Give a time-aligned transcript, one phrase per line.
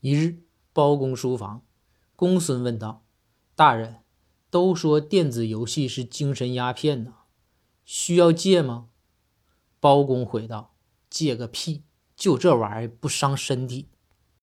[0.00, 1.62] 一日，包公书房，
[2.16, 3.04] 公孙问道
[3.54, 3.96] ：“大人，
[4.48, 7.14] 都说电子游戏是精神鸦片呢，
[7.84, 8.88] 需要戒吗？”
[9.78, 10.74] 包公回道
[11.10, 11.84] ：“戒个屁！
[12.16, 13.88] 就这玩意儿不伤身体。”